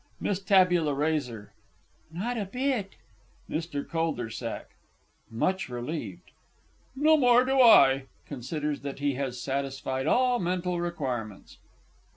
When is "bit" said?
2.51-2.95